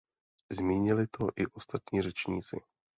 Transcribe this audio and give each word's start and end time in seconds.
Zmínili 0.51 1.07
to 1.07 1.27
i 1.35 1.47
ostatní 1.47 2.01
řečníci. 2.01 2.57